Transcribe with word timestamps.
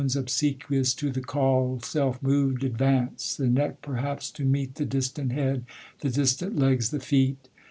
s 0.03 0.15
obsequious 0.15 0.95
to 0.95 1.11
the 1.11 1.21
call, 1.21 1.79
Self 1.79 2.23
mov'd, 2.23 2.63
advance; 2.63 3.35
the 3.35 3.45
neck 3.45 3.83
perhaps 3.83 4.31
to 4.31 4.43
meet 4.43 4.73
The 4.73 4.85
distant 4.85 5.31
head, 5.31 5.63
the 5.99 6.09
distant 6.09 6.57
legs, 6.57 6.89
the 6.89 6.97
kct. 6.97 7.35